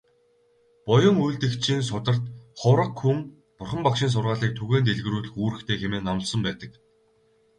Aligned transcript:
Буян 0.87 1.17
үйлдэгчийн 1.25 1.81
сударт 1.89 2.23
"Хувраг 2.59 2.91
хүн 3.01 3.17
Бурхан 3.57 3.81
багшийн 3.83 4.13
сургаалыг 4.13 4.51
түгээн 4.59 4.85
дэлгэрүүлэх 4.85 5.33
үүрэгтэй" 5.41 5.77
хэмээн 5.79 6.05
номлосон 6.05 6.41
байдаг. 6.45 6.71